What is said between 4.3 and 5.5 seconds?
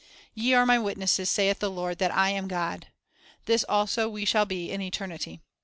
be in eternity.